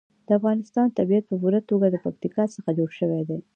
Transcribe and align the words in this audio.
د 0.27 0.29
افغانستان 0.39 0.87
طبیعت 0.97 1.23
په 1.27 1.35
پوره 1.41 1.59
توګه 1.69 1.85
له 1.93 1.99
پکتیکا 2.05 2.43
څخه 2.55 2.69
جوړ 2.77 2.89
شوی 2.99 3.21
دی. 3.29 3.39